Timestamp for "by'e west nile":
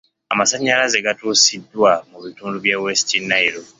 2.63-3.61